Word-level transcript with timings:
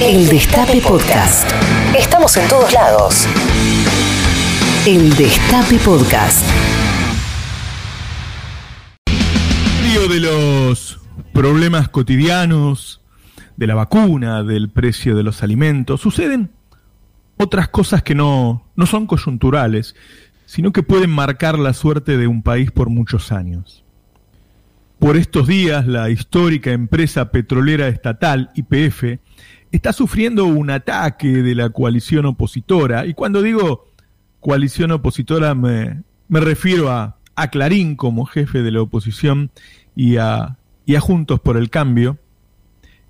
El 0.00 0.28
Destape 0.28 0.80
Podcast. 0.80 1.50
Estamos 1.98 2.36
en 2.36 2.48
todos 2.48 2.72
lados. 2.72 3.26
El 4.86 5.12
Destape 5.16 5.76
Podcast. 5.84 6.46
medio 9.82 10.06
de 10.06 10.20
los 10.20 11.00
problemas 11.32 11.88
cotidianos, 11.88 13.00
de 13.56 13.66
la 13.66 13.74
vacuna, 13.74 14.44
del 14.44 14.70
precio 14.70 15.16
de 15.16 15.24
los 15.24 15.42
alimentos, 15.42 16.00
suceden 16.00 16.52
otras 17.36 17.68
cosas 17.68 18.04
que 18.04 18.14
no, 18.14 18.70
no 18.76 18.86
son 18.86 19.08
coyunturales, 19.08 19.96
sino 20.46 20.72
que 20.72 20.84
pueden 20.84 21.10
marcar 21.10 21.58
la 21.58 21.72
suerte 21.72 22.16
de 22.16 22.28
un 22.28 22.44
país 22.44 22.70
por 22.70 22.88
muchos 22.88 23.32
años. 23.32 23.84
Por 25.00 25.16
estos 25.16 25.48
días, 25.48 25.88
la 25.88 26.08
histórica 26.08 26.70
empresa 26.70 27.32
petrolera 27.32 27.88
estatal, 27.88 28.50
IPF, 28.54 29.18
está 29.72 29.92
sufriendo 29.92 30.44
un 30.46 30.70
ataque 30.70 31.28
de 31.28 31.54
la 31.54 31.70
coalición 31.70 32.26
opositora. 32.26 33.06
Y 33.06 33.14
cuando 33.14 33.42
digo 33.42 33.86
coalición 34.40 34.92
opositora 34.92 35.54
me, 35.54 36.02
refiero 36.28 36.90
a, 36.90 37.18
a 37.34 37.48
Clarín 37.48 37.96
como 37.96 38.24
jefe 38.24 38.62
de 38.62 38.70
la 38.70 38.82
oposición 38.82 39.50
y 39.94 40.16
a, 40.16 40.56
y 40.86 40.94
a 40.94 41.00
Juntos 41.00 41.40
por 41.40 41.56
el 41.56 41.70
Cambio. 41.70 42.18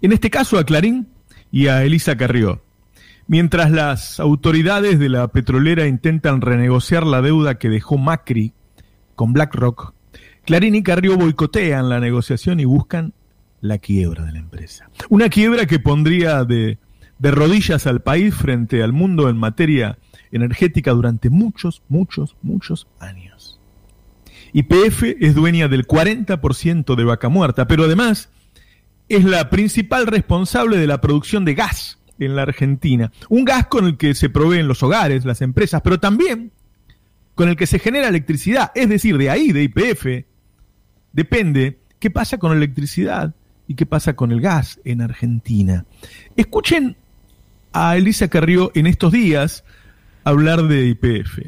En 0.00 0.12
este 0.12 0.30
caso 0.30 0.58
a 0.58 0.64
Clarín 0.64 1.08
y 1.50 1.66
a 1.68 1.84
Elisa 1.84 2.16
Carrió. 2.16 2.62
Mientras 3.26 3.70
las 3.70 4.20
autoridades 4.20 4.98
de 4.98 5.10
la 5.10 5.28
petrolera 5.28 5.86
intentan 5.86 6.40
renegociar 6.40 7.04
la 7.06 7.20
deuda 7.20 7.58
que 7.58 7.68
dejó 7.68 7.98
Macri 7.98 8.54
con 9.14 9.34
BlackRock, 9.34 9.92
Clarín 10.46 10.74
y 10.74 10.82
Carrió 10.82 11.18
boicotean 11.18 11.90
la 11.90 12.00
negociación 12.00 12.58
y 12.58 12.64
buscan 12.64 13.12
la 13.60 13.78
quiebra 13.78 14.24
de 14.24 14.32
la 14.32 14.38
empresa. 14.38 14.90
Una 15.08 15.28
quiebra 15.28 15.66
que 15.66 15.78
pondría 15.78 16.44
de, 16.44 16.78
de 17.18 17.30
rodillas 17.30 17.86
al 17.86 18.02
país 18.02 18.34
frente 18.34 18.82
al 18.82 18.92
mundo 18.92 19.28
en 19.28 19.36
materia 19.36 19.98
energética 20.30 20.92
durante 20.92 21.30
muchos, 21.30 21.82
muchos, 21.88 22.36
muchos 22.42 22.86
años. 23.00 23.60
YPF 24.52 25.02
es 25.20 25.34
dueña 25.34 25.68
del 25.68 25.86
40% 25.86 26.94
de 26.94 27.04
Vaca 27.04 27.28
Muerta, 27.28 27.66
pero 27.66 27.84
además 27.84 28.30
es 29.08 29.24
la 29.24 29.50
principal 29.50 30.06
responsable 30.06 30.76
de 30.76 30.86
la 30.86 31.00
producción 31.00 31.44
de 31.44 31.54
gas 31.54 31.98
en 32.18 32.36
la 32.36 32.42
Argentina. 32.42 33.12
Un 33.28 33.44
gas 33.44 33.66
con 33.66 33.86
el 33.86 33.96
que 33.96 34.14
se 34.14 34.30
proveen 34.30 34.68
los 34.68 34.82
hogares, 34.82 35.24
las 35.24 35.42
empresas, 35.42 35.82
pero 35.82 36.00
también 36.00 36.52
con 37.34 37.48
el 37.48 37.56
que 37.56 37.66
se 37.66 37.78
genera 37.78 38.08
electricidad. 38.08 38.72
Es 38.74 38.88
decir, 38.88 39.16
de 39.18 39.30
ahí, 39.30 39.52
de 39.52 39.64
YPF, 39.64 40.26
depende 41.12 41.80
qué 41.98 42.10
pasa 42.10 42.38
con 42.38 42.50
la 42.50 42.56
electricidad 42.56 43.34
y 43.68 43.74
qué 43.76 43.86
pasa 43.86 44.16
con 44.16 44.32
el 44.32 44.40
gas 44.40 44.80
en 44.84 45.00
Argentina. 45.02 45.84
Escuchen 46.36 46.96
a 47.72 47.96
Elisa 47.96 48.28
Carrió 48.28 48.72
en 48.74 48.86
estos 48.88 49.12
días 49.12 49.62
hablar 50.24 50.62
de 50.62 50.88
YPF. 50.88 51.38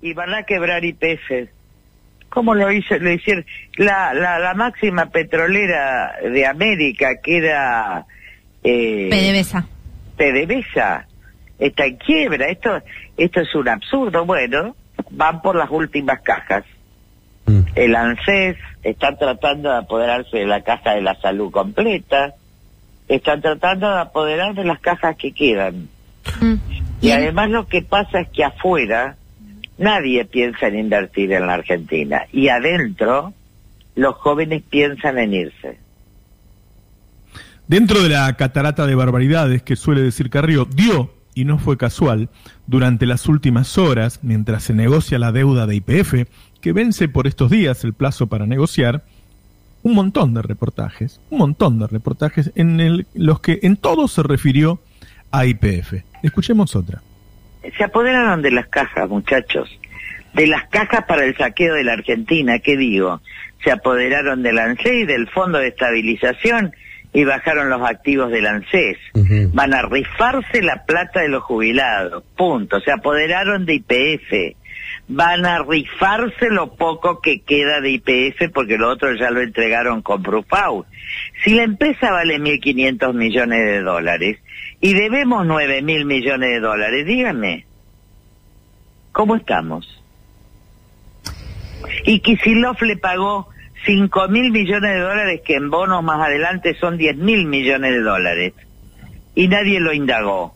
y 0.00 0.14
van 0.14 0.32
a 0.32 0.44
quebrar 0.44 0.84
IPF. 0.84 1.50
¿Cómo 2.30 2.54
lo 2.54 2.70
hizo? 2.70 2.96
Lo 2.98 3.10
hicieron. 3.12 3.44
La, 3.76 4.14
la, 4.14 4.38
la 4.38 4.54
máxima 4.54 5.06
petrolera 5.10 6.12
de 6.22 6.46
América, 6.46 7.20
que 7.22 7.38
era 7.38 8.06
eh, 8.62 9.08
PDVSA. 9.10 9.66
PDVSA, 10.16 11.06
está 11.58 11.86
en 11.86 11.96
quiebra. 11.96 12.48
Esto, 12.48 12.82
esto 13.16 13.40
es 13.40 13.54
un 13.54 13.68
absurdo. 13.68 14.24
Bueno, 14.24 14.76
van 15.10 15.42
por 15.42 15.56
las 15.56 15.70
últimas 15.70 16.20
cajas. 16.20 16.64
El 17.74 17.94
ANSES 17.94 18.56
está 18.82 19.16
tratando 19.16 19.70
de 19.70 19.78
apoderarse 19.78 20.38
de 20.38 20.46
la 20.46 20.62
caja 20.62 20.94
de 20.94 21.02
la 21.02 21.14
salud 21.20 21.50
completa. 21.50 22.34
Están 23.08 23.40
tratando 23.40 23.88
de 23.90 24.00
apoderar 24.00 24.54
de 24.54 24.64
las 24.64 24.80
cajas 24.80 25.16
que 25.16 25.32
quedan. 25.32 25.88
Mm. 26.40 26.54
Y 27.00 27.10
además 27.10 27.50
lo 27.50 27.66
que 27.66 27.82
pasa 27.82 28.20
es 28.20 28.28
que 28.28 28.44
afuera 28.44 29.16
nadie 29.78 30.24
piensa 30.24 30.66
en 30.66 30.78
invertir 30.78 31.32
en 31.32 31.46
la 31.46 31.54
Argentina 31.54 32.22
y 32.32 32.48
adentro 32.48 33.32
los 33.94 34.14
jóvenes 34.16 34.62
piensan 34.68 35.18
en 35.18 35.34
irse. 35.34 35.78
Dentro 37.66 38.02
de 38.02 38.08
la 38.08 38.32
catarata 38.34 38.86
de 38.86 38.94
barbaridades 38.94 39.62
que 39.62 39.76
suele 39.76 40.00
decir 40.00 40.30
Carrió, 40.30 40.64
dio, 40.64 41.12
y 41.34 41.44
no 41.44 41.58
fue 41.58 41.76
casual, 41.76 42.30
durante 42.66 43.06
las 43.06 43.28
últimas 43.28 43.76
horas, 43.76 44.20
mientras 44.22 44.64
se 44.64 44.74
negocia 44.74 45.18
la 45.18 45.32
deuda 45.32 45.66
de 45.66 45.76
IPF, 45.76 46.28
que 46.60 46.72
vence 46.72 47.08
por 47.08 47.26
estos 47.26 47.50
días 47.50 47.84
el 47.84 47.94
plazo 47.94 48.26
para 48.26 48.46
negociar, 48.46 49.02
un 49.82 49.94
montón 49.94 50.34
de 50.34 50.42
reportajes, 50.42 51.20
un 51.30 51.38
montón 51.38 51.78
de 51.78 51.86
reportajes 51.86 52.50
en 52.56 52.80
el- 52.80 53.06
los 53.14 53.40
que 53.40 53.60
en 53.62 53.76
todos 53.76 54.12
se 54.12 54.22
refirió 54.22 54.80
a 55.30 55.46
IPF. 55.46 56.02
Escuchemos 56.22 56.74
otra. 56.74 57.00
Se 57.76 57.84
apoderaron 57.84 58.42
de 58.42 58.50
las 58.50 58.66
cajas, 58.68 59.08
muchachos. 59.08 59.68
De 60.34 60.46
las 60.46 60.66
cajas 60.68 61.04
para 61.06 61.24
el 61.24 61.36
saqueo 61.36 61.74
de 61.74 61.84
la 61.84 61.92
Argentina, 61.94 62.58
¿qué 62.58 62.76
digo? 62.76 63.20
Se 63.64 63.70
apoderaron 63.70 64.42
del 64.42 64.58
ANSES 64.58 64.92
y 65.02 65.06
del 65.06 65.28
Fondo 65.28 65.58
de 65.58 65.68
Estabilización 65.68 66.72
y 67.12 67.24
bajaron 67.24 67.70
los 67.70 67.82
activos 67.88 68.30
del 68.30 68.46
ANSES. 68.46 68.98
Van 69.52 69.74
a 69.74 69.82
rifarse 69.82 70.62
la 70.62 70.84
plata 70.84 71.20
de 71.20 71.28
los 71.28 71.42
jubilados, 71.42 72.22
punto. 72.36 72.80
Se 72.80 72.90
apoderaron 72.92 73.64
de 73.64 73.74
IPF. 73.74 74.56
Van 75.08 75.46
a 75.46 75.62
rifarse 75.62 76.50
lo 76.50 76.74
poco 76.74 77.20
que 77.20 77.40
queda 77.40 77.80
de 77.80 77.92
IPF 77.92 78.52
porque 78.52 78.76
lo 78.76 78.90
otro 78.90 79.14
ya 79.14 79.30
lo 79.30 79.40
entregaron 79.40 80.02
con 80.02 80.22
Brufau. 80.22 80.84
Si 81.44 81.54
la 81.54 81.62
empresa 81.62 82.10
vale 82.10 82.38
1.500 82.38 83.14
millones 83.14 83.64
de 83.64 83.80
dólares 83.80 84.38
y 84.80 84.94
debemos 84.94 85.46
9.000 85.46 86.04
millones 86.04 86.50
de 86.50 86.60
dólares, 86.60 87.06
díganme, 87.06 87.66
¿cómo 89.12 89.36
estamos? 89.36 90.02
Y 92.04 92.20
Kisilov 92.20 92.82
le 92.82 92.96
pagó 92.96 93.48
5.000 93.86 94.50
millones 94.50 94.94
de 94.94 95.00
dólares 95.00 95.40
que 95.44 95.54
en 95.54 95.70
bonos 95.70 96.02
más 96.02 96.20
adelante 96.26 96.74
son 96.78 96.98
10.000 96.98 97.46
millones 97.46 97.92
de 97.92 98.00
dólares. 98.00 98.54
Y 99.34 99.48
nadie 99.48 99.80
lo 99.80 99.92
indagó. 99.92 100.54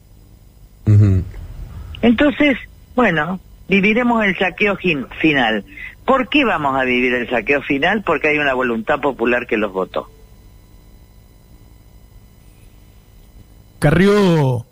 Entonces, 2.02 2.58
bueno, 2.96 3.40
viviremos 3.68 4.24
el 4.24 4.36
saqueo 4.38 4.76
fin- 4.76 5.06
final. 5.20 5.64
¿Por 6.04 6.28
qué 6.28 6.44
vamos 6.44 6.76
a 6.78 6.84
vivir 6.84 7.14
el 7.14 7.28
saqueo 7.30 7.62
final? 7.62 8.02
Porque 8.02 8.28
hay 8.28 8.38
una 8.38 8.54
voluntad 8.54 9.00
popular 9.00 9.46
que 9.46 9.56
los 9.56 9.72
votó. 9.72 10.10
Carrió 13.78 14.64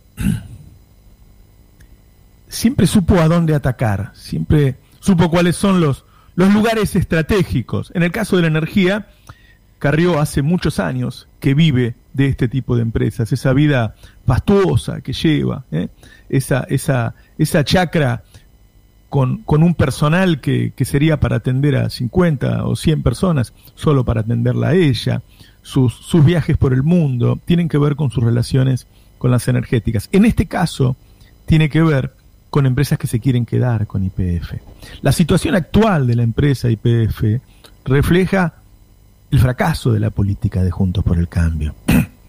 siempre 2.49 2.87
supo 2.87 3.17
a 3.21 3.29
dónde 3.29 3.55
atacar, 3.55 4.11
siempre 4.15 4.77
supo 5.01 5.31
cuáles 5.31 5.57
son 5.57 5.81
los, 5.81 6.05
los 6.37 6.53
lugares 6.53 6.95
estratégicos. 6.97 7.91
En 7.95 8.03
el 8.03 8.13
caso 8.13 8.37
de 8.37 8.43
la 8.43 8.49
energía, 8.49 9.09
Carrió 9.79 10.21
hace 10.21 10.43
muchos 10.43 10.79
años 10.79 11.27
que 11.41 11.55
vive 11.55 11.95
de 12.13 12.27
este 12.27 12.49
tipo 12.49 12.77
de 12.77 12.83
empresas, 12.83 13.33
esa 13.33 13.53
vida 13.53 13.95
fastuosa 14.27 15.01
que 15.01 15.13
lleva, 15.13 15.65
¿eh? 15.73 15.89
esa, 16.29 16.67
esa, 16.69 17.15
esa 17.39 17.65
chacra 17.65 18.23
con, 19.11 19.39
con 19.43 19.63
un 19.63 19.75
personal 19.75 20.41
que, 20.41 20.73
sería 20.85 21.21
para 21.21 21.37
atender 21.37 21.77
a 21.77 21.91
50 21.91 22.65
o 22.65 22.77
100 22.77 23.03
personas, 23.03 23.53
solo 23.75 24.05
para 24.05 24.23
atenderla 24.23 24.69
a 24.69 24.75
ella, 24.75 25.23
sus, 25.63 25.93
sus 25.93 26.25
viajes 26.25 26.57
por 26.57 26.73
el 26.73 26.83
mundo, 26.83 27.39
tienen 27.45 27.69
que 27.69 27.77
ver 27.77 27.97
con 27.97 28.11
sus 28.11 28.25
relaciones 28.25 28.87
con 29.19 29.31
las 29.31 29.49
energéticas. 29.49 30.09
En 30.13 30.25
este 30.25 30.47
caso, 30.47 30.97
tiene 31.45 31.69
que 31.69 31.83
ver 31.83 32.15
con 32.51 32.67
empresas 32.67 32.99
que 32.99 33.09
se 33.09 33.21
quieren 33.21 33.45
quedar 33.45 33.87
con 33.87 34.05
IPF. 34.05 34.55
La 35.03 35.13
situación 35.13 35.57
actual 35.57 36.07
de 36.07 36.15
la 36.17 36.23
empresa 36.23 36.71
IPF 36.71 37.41
refleja 37.85 38.55
el 39.31 39.39
fracaso 39.41 39.93
de 39.93 40.01
la 40.01 40.11
política 40.11 40.63
de 40.63 40.71
Juntos 40.71 41.05
por 41.05 41.19
el 41.19 41.29
Cambio. 41.29 41.75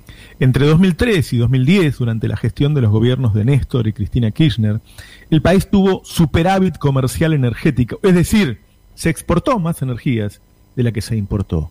Entre 0.41 0.65
2003 0.65 1.33
y 1.33 1.37
2010, 1.37 1.99
durante 1.99 2.27
la 2.27 2.35
gestión 2.35 2.73
de 2.73 2.81
los 2.81 2.89
gobiernos 2.89 3.35
de 3.35 3.45
Néstor 3.45 3.85
y 3.85 3.93
Cristina 3.93 4.31
Kirchner, 4.31 4.81
el 5.29 5.43
país 5.43 5.69
tuvo 5.69 6.01
superávit 6.03 6.79
comercial 6.79 7.33
energético, 7.33 7.99
es 8.01 8.15
decir, 8.15 8.59
se 8.95 9.11
exportó 9.11 9.59
más 9.59 9.83
energías 9.83 10.41
de 10.75 10.81
la 10.81 10.91
que 10.91 11.01
se 11.01 11.15
importó. 11.15 11.69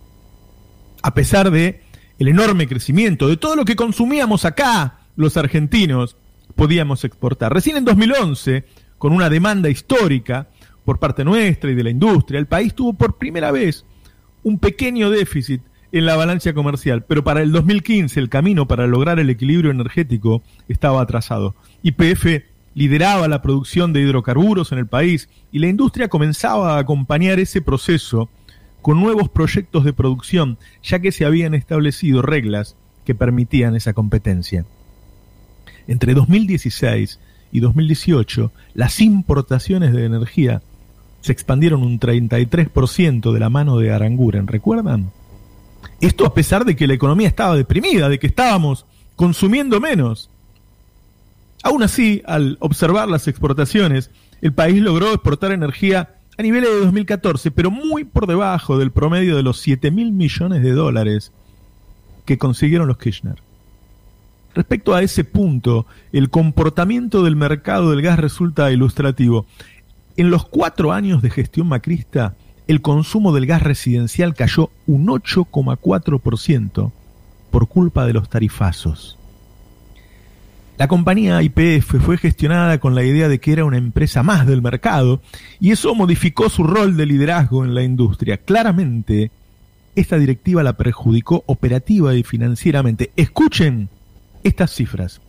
A 1.02 1.14
pesar 1.14 1.50
de 1.50 1.82
el 2.20 2.28
enorme 2.28 2.68
crecimiento 2.68 3.26
de 3.26 3.36
todo 3.36 3.56
lo 3.56 3.64
que 3.64 3.74
consumíamos 3.74 4.44
acá, 4.44 5.00
los 5.16 5.36
argentinos, 5.36 6.14
podíamos 6.54 7.02
exportar. 7.02 7.52
Recién 7.52 7.76
en 7.76 7.84
2011, 7.84 8.66
con 8.98 9.12
una 9.12 9.28
demanda 9.28 9.68
histórica 9.68 10.46
por 10.84 11.00
parte 11.00 11.24
nuestra 11.24 11.72
y 11.72 11.74
de 11.74 11.82
la 11.82 11.90
industria, 11.90 12.38
el 12.38 12.46
país 12.46 12.72
tuvo 12.72 12.92
por 12.92 13.18
primera 13.18 13.50
vez 13.50 13.84
un 14.44 14.60
pequeño 14.60 15.10
déficit 15.10 15.60
en 15.92 16.06
la 16.06 16.16
balanza 16.16 16.52
comercial, 16.52 17.04
pero 17.06 17.24
para 17.24 17.42
el 17.42 17.52
2015 17.52 18.20
el 18.20 18.28
camino 18.28 18.66
para 18.66 18.86
lograr 18.86 19.18
el 19.18 19.30
equilibrio 19.30 19.70
energético 19.70 20.42
estaba 20.68 21.02
atrasado. 21.02 21.54
YPF 21.82 22.44
lideraba 22.74 23.28
la 23.28 23.42
producción 23.42 23.92
de 23.92 24.00
hidrocarburos 24.00 24.72
en 24.72 24.78
el 24.78 24.86
país 24.86 25.28
y 25.50 25.58
la 25.58 25.68
industria 25.68 26.08
comenzaba 26.08 26.76
a 26.76 26.78
acompañar 26.78 27.40
ese 27.40 27.60
proceso 27.60 28.28
con 28.82 29.00
nuevos 29.00 29.28
proyectos 29.28 29.84
de 29.84 29.92
producción, 29.92 30.58
ya 30.82 31.00
que 31.00 31.12
se 31.12 31.24
habían 31.24 31.54
establecido 31.54 32.22
reglas 32.22 32.76
que 33.04 33.14
permitían 33.14 33.76
esa 33.76 33.92
competencia. 33.92 34.64
Entre 35.86 36.14
2016 36.14 37.18
y 37.52 37.60
2018, 37.60 38.52
las 38.74 39.00
importaciones 39.00 39.92
de 39.92 40.04
energía 40.04 40.62
se 41.20 41.32
expandieron 41.32 41.82
un 41.82 41.98
33% 42.00 43.32
de 43.32 43.40
la 43.40 43.50
mano 43.50 43.76
de 43.76 43.92
Aranguren, 43.92 44.46
¿recuerdan? 44.46 45.10
Esto 46.00 46.26
a 46.26 46.34
pesar 46.34 46.64
de 46.64 46.76
que 46.76 46.86
la 46.86 46.94
economía 46.94 47.28
estaba 47.28 47.56
deprimida, 47.56 48.08
de 48.08 48.18
que 48.18 48.26
estábamos 48.26 48.86
consumiendo 49.16 49.80
menos. 49.80 50.30
Aún 51.62 51.82
así, 51.82 52.22
al 52.26 52.56
observar 52.60 53.08
las 53.08 53.28
exportaciones, 53.28 54.10
el 54.40 54.52
país 54.54 54.80
logró 54.80 55.12
exportar 55.12 55.52
energía 55.52 56.14
a 56.38 56.42
niveles 56.42 56.70
de 56.70 56.80
2014, 56.80 57.50
pero 57.50 57.70
muy 57.70 58.04
por 58.04 58.26
debajo 58.26 58.78
del 58.78 58.92
promedio 58.92 59.36
de 59.36 59.42
los 59.42 59.60
7 59.60 59.90
mil 59.90 60.12
millones 60.12 60.62
de 60.62 60.72
dólares 60.72 61.32
que 62.24 62.38
consiguieron 62.38 62.88
los 62.88 62.96
Kirchner. 62.96 63.36
Respecto 64.54 64.94
a 64.94 65.02
ese 65.02 65.24
punto, 65.24 65.86
el 66.12 66.30
comportamiento 66.30 67.22
del 67.22 67.36
mercado 67.36 67.90
del 67.90 68.02
gas 68.02 68.18
resulta 68.18 68.72
ilustrativo. 68.72 69.46
En 70.16 70.30
los 70.30 70.46
cuatro 70.46 70.92
años 70.92 71.22
de 71.22 71.30
gestión 71.30 71.68
macrista, 71.68 72.34
el 72.70 72.82
consumo 72.82 73.32
del 73.32 73.46
gas 73.46 73.64
residencial 73.64 74.34
cayó 74.34 74.70
un 74.86 75.08
8,4% 75.08 76.92
por 77.50 77.66
culpa 77.66 78.06
de 78.06 78.12
los 78.12 78.28
tarifazos. 78.28 79.18
La 80.78 80.86
compañía 80.86 81.42
IPF 81.42 81.96
fue 82.00 82.16
gestionada 82.16 82.78
con 82.78 82.94
la 82.94 83.02
idea 83.02 83.28
de 83.28 83.40
que 83.40 83.50
era 83.52 83.64
una 83.64 83.76
empresa 83.76 84.22
más 84.22 84.46
del 84.46 84.62
mercado 84.62 85.20
y 85.58 85.72
eso 85.72 85.96
modificó 85.96 86.48
su 86.48 86.62
rol 86.62 86.96
de 86.96 87.06
liderazgo 87.06 87.64
en 87.64 87.74
la 87.74 87.82
industria. 87.82 88.36
Claramente, 88.36 89.32
esta 89.96 90.16
directiva 90.16 90.62
la 90.62 90.74
perjudicó 90.74 91.42
operativa 91.46 92.14
y 92.14 92.22
financieramente. 92.22 93.10
Escuchen 93.16 93.88
estas 94.44 94.72
cifras. 94.72 95.20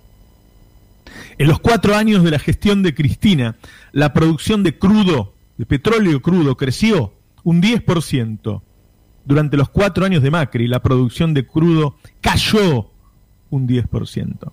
En 1.40 1.48
los 1.48 1.60
cuatro 1.60 1.96
años 1.96 2.24
de 2.24 2.30
la 2.30 2.40
gestión 2.40 2.84
de 2.84 2.94
Cristina, 2.94 3.56
la 3.94 4.14
producción 4.14 4.62
de 4.62 4.78
crudo, 4.78 5.34
de 5.58 5.66
petróleo 5.66 6.22
crudo, 6.22 6.56
creció 6.56 7.14
un 7.44 7.62
10%. 7.62 8.62
Durante 9.24 9.58
los 9.58 9.70
cuatro 9.70 10.06
años 10.06 10.24
de 10.24 10.32
Macri, 10.32 10.68
la 10.68 10.82
producción 10.82 11.34
de 11.34 11.46
crudo 11.46 11.96
cayó 12.22 12.90
un 13.50 13.68
10%. 13.68 14.52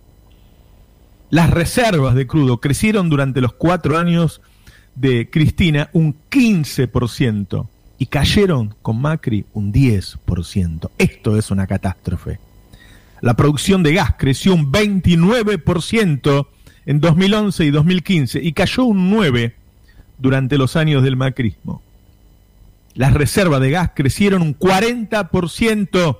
Las 1.30 1.50
reservas 1.50 2.14
de 2.14 2.26
crudo 2.26 2.60
crecieron 2.60 3.10
durante 3.10 3.40
los 3.40 3.52
cuatro 3.52 3.98
años 3.98 4.40
de 4.94 5.30
Cristina 5.30 5.90
un 5.92 6.16
15% 6.30 7.68
y 7.98 8.06
cayeron 8.06 8.74
con 8.82 9.00
Macri 9.00 9.44
un 9.52 9.72
10%. 9.72 10.90
Esto 10.98 11.36
es 11.36 11.50
una 11.50 11.66
catástrofe. 11.66 12.38
La 13.20 13.34
producción 13.34 13.82
de 13.82 13.94
gas 13.94 14.14
creció 14.16 14.54
un 14.54 14.70
29% 14.72 16.46
en 16.86 17.00
2011 17.00 17.64
y 17.64 17.70
2015 17.70 18.40
y 18.42 18.52
cayó 18.52 18.84
un 18.84 19.12
9% 19.12 19.52
durante 20.18 20.58
los 20.58 20.76
años 20.76 21.02
del 21.02 21.16
macrismo. 21.16 21.82
Las 22.98 23.14
reservas 23.14 23.60
de 23.60 23.70
gas 23.70 23.92
crecieron 23.94 24.42
un 24.42 24.58
40% 24.58 26.18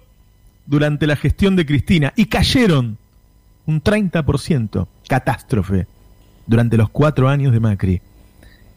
durante 0.65 1.09
la 1.09 1.17
gestión 1.17 1.57
de 1.57 1.67
Cristina 1.67 2.13
y 2.15 2.27
cayeron 2.27 2.99
un 3.67 3.83
30%, 3.83 4.87
catástrofe, 5.09 5.89
durante 6.47 6.77
los 6.77 6.89
cuatro 6.89 7.29
años 7.29 7.53
de 7.53 7.59
Macri. 7.59 8.01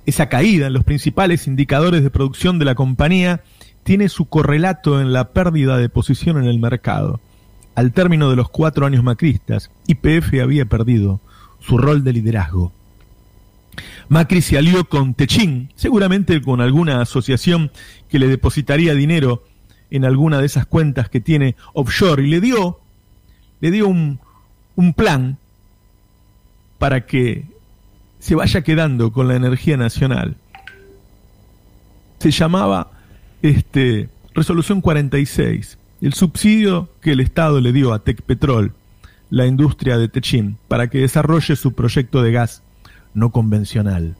Esa 0.07 0.29
caída 0.29 0.65
en 0.65 0.73
los 0.73 0.83
principales 0.83 1.45
indicadores 1.45 2.01
de 2.01 2.09
producción 2.09 2.57
de 2.57 2.65
la 2.65 2.73
compañía 2.73 3.41
tiene 3.83 4.09
su 4.09 4.25
correlato 4.25 4.99
en 4.99 5.13
la 5.13 5.29
pérdida 5.29 5.77
de 5.77 5.87
posición 5.87 6.39
en 6.39 6.45
el 6.45 6.57
mercado. 6.57 7.19
Al 7.75 7.91
término 7.91 8.31
de 8.31 8.35
los 8.35 8.49
cuatro 8.49 8.87
años 8.87 9.03
macristas, 9.03 9.69
IPF 9.85 10.41
había 10.41 10.65
perdido 10.65 11.21
su 11.59 11.77
rol 11.77 12.03
de 12.03 12.13
liderazgo. 12.13 12.71
Macri 14.09 14.41
se 14.41 14.57
alió 14.57 14.87
con 14.87 15.13
Techín, 15.13 15.71
seguramente 15.75 16.41
con 16.41 16.61
alguna 16.61 17.01
asociación 17.01 17.71
que 18.09 18.19
le 18.19 18.27
depositaría 18.27 18.93
dinero 18.93 19.45
en 19.89 20.05
alguna 20.05 20.39
de 20.39 20.45
esas 20.45 20.65
cuentas 20.65 21.09
que 21.09 21.19
tiene 21.19 21.55
offshore 21.73 22.23
y 22.23 22.27
le 22.27 22.41
dio, 22.41 22.79
le 23.59 23.71
dio 23.71 23.87
un, 23.87 24.19
plan 24.95 25.37
para 26.79 27.05
que 27.05 27.45
se 28.19 28.33
vaya 28.33 28.61
quedando 28.61 29.11
con 29.11 29.27
la 29.27 29.35
energía 29.35 29.77
nacional. 29.77 30.35
Se 32.19 32.31
llamaba 32.31 32.91
este, 33.41 34.09
Resolución 34.33 34.81
46 34.81 35.77
el 36.01 36.13
subsidio 36.13 36.89
que 37.01 37.11
el 37.11 37.19
Estado 37.19 37.61
le 37.61 37.71
dio 37.71 37.93
a 37.93 37.99
Tecpetrol, 37.99 38.73
la 39.29 39.45
industria 39.45 39.97
de 39.97 40.09
Techín, 40.09 40.57
para 40.67 40.89
que 40.89 40.99
desarrolle 40.99 41.55
su 41.55 41.73
proyecto 41.73 42.23
de 42.23 42.31
gas 42.31 42.63
no 43.13 43.31
convencional. 43.31 44.15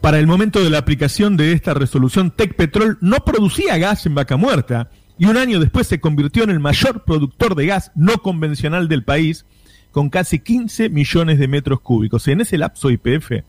Para 0.00 0.18
el 0.18 0.26
momento 0.26 0.62
de 0.62 0.70
la 0.70 0.78
aplicación 0.78 1.36
de 1.36 1.52
esta 1.52 1.74
resolución, 1.74 2.32
Tecpetrol 2.32 2.98
no 3.00 3.24
producía 3.24 3.78
gas 3.78 4.04
en 4.06 4.16
Vaca 4.16 4.36
Muerta 4.36 4.90
y 5.16 5.26
un 5.26 5.36
año 5.36 5.60
después 5.60 5.86
se 5.86 6.00
convirtió 6.00 6.42
en 6.42 6.50
el 6.50 6.58
mayor 6.58 7.04
productor 7.04 7.54
de 7.54 7.66
gas 7.66 7.92
no 7.94 8.14
convencional 8.18 8.88
del 8.88 9.04
país, 9.04 9.46
con 9.92 10.10
casi 10.10 10.40
15 10.40 10.88
millones 10.88 11.38
de 11.38 11.46
metros 11.46 11.80
cúbicos. 11.80 12.26
En 12.26 12.40
ese 12.40 12.58
lapso 12.58 12.90
IPF 12.90 13.44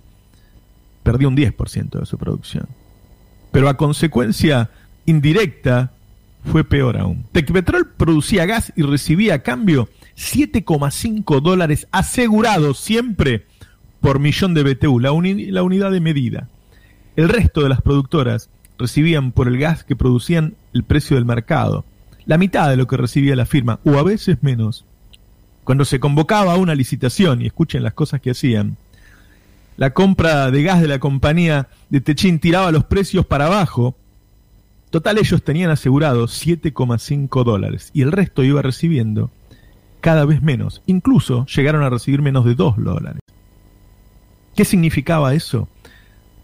perdió 1.02 1.30
un 1.30 1.38
10% 1.38 2.00
de 2.00 2.06
su 2.06 2.18
producción. 2.18 2.68
Pero 3.52 3.70
a 3.70 3.78
consecuencia 3.78 4.70
indirecta 5.06 5.94
fue 6.46 6.64
peor 6.64 6.98
aún. 6.98 7.26
Tecpetrol 7.32 7.90
producía 7.98 8.46
gas 8.46 8.74
y 8.76 8.84
recibía 8.84 9.36
a 9.36 9.40
cambio 9.40 9.90
7,5 10.16 11.42
dólares 11.42 11.88
asegurados 11.92 12.80
siempre 12.80 13.48
por 14.04 14.20
millón 14.20 14.54
de 14.54 14.64
BTU, 14.64 15.00
la, 15.00 15.14
unidad 15.14 15.90
de 15.90 16.02
medida. 16.02 16.50
El 17.16 17.30
resto 17.30 17.64
de 17.64 17.70
las 17.70 17.82
productoras 17.82 18.50
recibían 18.78 19.32
por 19.32 19.48
el 19.48 19.58
gas 19.58 19.86
que 19.86 19.96
producían 19.96 20.56
el 20.74 20.84
precio 20.84 21.16
del 21.16 21.24
mercado, 21.24 21.86
la 22.26 22.38
mitad 22.38 22.70
de 22.70 22.76
lo 22.76 22.86
que 22.86 22.98
recibía 22.98 23.38
la 23.38 23.46
firma, 23.46 23.80
o 23.86 23.98
a 23.98 24.04
veces 24.04 24.40
menos. 24.42 24.84
Cuando 25.64 25.86
se 25.86 26.02
convocaba 26.02 26.58
una 26.58 26.76
licitación, 26.76 27.42
y 27.42 27.46
escuchen 27.46 27.82
las 27.82 27.94
cosas 27.94 28.20
que 28.20 28.32
hacían, 28.32 28.76
la 29.78 29.94
compra 29.94 30.52
de 30.52 30.64
gas 30.64 30.82
de 30.82 30.90
la 30.90 31.00
compañía 31.00 31.70
de 31.90 32.02
Techín 32.02 32.40
tiraba 32.40 32.74
los 32.74 32.84
precios 32.84 33.26
para 33.26 33.46
abajo 33.46 33.96
Total, 34.90 35.18
ellos 35.18 35.44
tenían 35.44 35.72
asegurado 35.72 36.26
7,5 36.26 37.44
dólares 37.44 37.90
y 37.96 38.04
el 38.04 38.12
resto 38.12 38.44
iba 38.44 38.62
recibiendo 38.62 39.32
cada 40.02 40.24
vez 40.24 40.44
menos. 40.44 40.84
Incluso 40.86 41.48
llegaron 41.48 41.82
a 41.82 41.90
recibir 41.90 42.22
menos 42.22 42.46
de 42.46 42.54
2 42.54 42.76
dólares. 42.78 43.22
¿Qué 44.56 44.66
significaba 44.66 45.33
eso? 45.33 45.68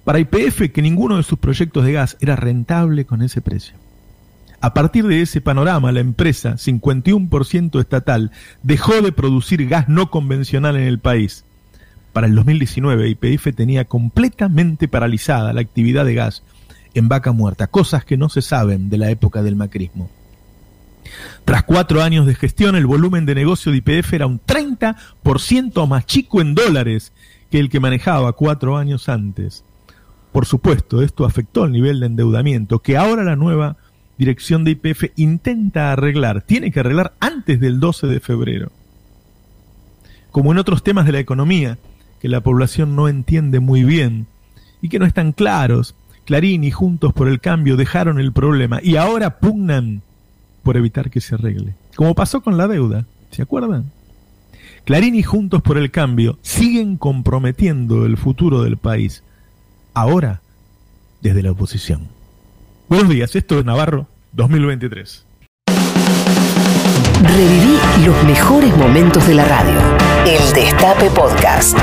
Para 0.04 0.20
IPF 0.20 0.72
que 0.74 0.82
ninguno 0.82 1.18
de 1.18 1.24
sus 1.24 1.38
proyectos 1.38 1.86
de 1.86 1.94
gas 1.94 2.18
era 2.20 2.36
rentable 2.36 3.06
con 3.06 3.22
ese 3.22 3.42
precio. 3.42 3.75
A 4.62 4.74
partir 4.74 5.08
de 5.08 5.22
ese 5.22 5.39
panorama, 5.39 5.92
la 5.92 6.00
empresa, 6.01 6.54
51% 6.54 7.80
estatal, 7.80 8.32
dejó 8.62 9.01
de 9.01 9.12
producir 9.12 9.68
gas 9.68 9.88
no 9.88 10.10
convencional 10.10 10.75
en 10.75 10.84
el 10.84 11.00
país. 11.00 11.46
Para 12.12 12.28
el 12.28 12.36
2019, 12.36 13.10
IPF 13.10 13.56
tenía 13.56 13.86
completamente 13.86 14.88
paralizada 14.88 15.54
la 15.54 15.62
actividad 15.62 16.06
de 16.06 16.16
gas 16.16 16.44
en 16.94 17.08
vaca 17.08 17.32
muerta, 17.32 17.68
cosas 17.68 18.04
que 18.04 18.18
no 18.18 18.30
se 18.30 18.42
saben 18.42 18.89
de 18.89 18.98
la 18.98 19.12
época 19.12 19.44
del 19.44 19.56
macrismo. 19.56 20.10
Tras 21.46 21.63
cuatro 21.63 22.01
años 22.01 22.25
de 22.25 22.36
gestión, 22.36 22.75
el 22.75 22.86
volumen 22.86 23.25
de 23.25 23.36
negocio 23.36 23.72
de 23.72 23.78
IPF 23.78 24.13
era 24.13 24.28
un 24.28 24.42
30% 24.42 25.88
más 25.88 26.06
chico 26.06 26.42
en 26.42 26.56
dólares 26.56 27.13
que 27.50 27.60
el 27.60 27.70
que 27.70 27.79
manejaba 27.79 28.34
cuatro 28.34 28.77
años 28.77 29.10
antes. 29.10 29.63
Por 30.32 30.46
supuesto, 30.46 31.01
esto 31.01 31.25
afectó 31.25 31.65
el 31.65 31.72
nivel 31.72 32.00
de 32.00 32.06
endeudamiento 32.06 32.79
que 32.79 32.98
ahora 32.98 33.24
la 33.24 33.36
nueva 33.36 33.77
dirección 34.18 34.63
de 34.63 34.72
IPF 34.72 35.06
intenta 35.15 35.91
arreglar, 35.91 36.41
tiene 36.41 36.72
que 36.72 36.82
arreglar 36.82 37.13
antes 37.20 37.60
del 37.60 37.79
12 37.79 38.08
de 38.08 38.20
febrero. 38.20 38.72
Como 40.32 40.51
en 40.51 40.60
otros 40.60 40.84
temas 40.84 41.06
de 41.06 41.13
la 41.13 41.20
economía, 41.20 41.77
que 42.22 42.27
la 42.27 42.41
población 42.41 42.96
no 42.96 43.08
entiende 43.08 43.60
muy 43.60 43.84
bien 43.84 44.27
y 44.82 44.89
que 44.89 45.00
no 45.00 45.06
están 45.06 45.32
claros, 45.32 45.96
Clarín 46.25 46.63
y 46.63 46.70
Juntos 46.70 47.13
por 47.13 47.27
el 47.27 47.39
Cambio 47.39 47.77
dejaron 47.77 48.20
el 48.20 48.34
problema 48.34 48.79
y 48.84 48.98
ahora 48.98 49.39
pugnan 49.39 50.03
por 50.63 50.77
evitar 50.77 51.10
que 51.10 51.22
se 51.22 51.36
arregle. 51.36 51.74
Como 51.96 52.13
pasó 52.13 52.41
con 52.41 52.58
la 52.58 52.68
deuda, 52.68 53.06
¿se 53.32 53.41
acuerdan? 53.41 53.91
Clarín 54.86 55.15
y 55.15 55.24
Juntos 55.24 55.62
por 55.62 55.77
el 55.77 55.91
Cambio 55.91 56.38
siguen 56.41 56.98
comprometiendo 56.98 58.05
el 58.05 58.17
futuro 58.17 58.63
del 58.63 58.77
país, 58.77 59.24
ahora 59.93 60.41
desde 61.21 61.43
la 61.43 61.51
oposición. 61.51 62.07
Buenos 62.88 63.09
días, 63.09 63.36
esto 63.36 63.59
es 63.59 63.65
Navarro 63.65 64.07
2023. 64.33 65.25
Reviví 67.21 67.77
los 68.05 68.24
mejores 68.24 68.75
momentos 68.77 69.27
de 69.27 69.36
la 69.36 69.45
radio. 69.45 69.79
El 70.25 70.53
Destape 70.53 71.09
Podcast. 71.12 71.77